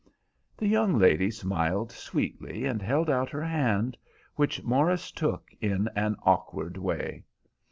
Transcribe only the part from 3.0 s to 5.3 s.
out her hand, which Morris